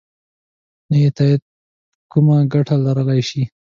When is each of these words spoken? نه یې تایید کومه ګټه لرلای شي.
نه 0.89 0.97
یې 1.03 1.09
تایید 1.17 1.41
کومه 2.11 2.37
ګټه 2.53 2.75
لرلای 2.85 3.21
شي. 3.29 3.43